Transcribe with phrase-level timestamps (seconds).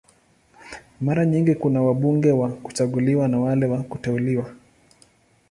[1.01, 4.53] Mara nyingi kuna wabunge wa kuchaguliwa na wale wa kuteuliwa.